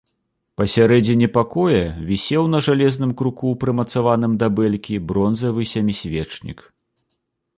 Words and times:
Пасярэдзіне 0.59 1.27
пакоя 1.35 1.81
вісеў 2.11 2.47
на 2.53 2.61
жалезным 2.69 3.11
круку, 3.19 3.53
прымацаваным 3.65 4.31
да 4.43 4.47
бэлькі, 4.61 4.95
бронзавы 5.11 5.61
сямісвечнік. 5.75 6.59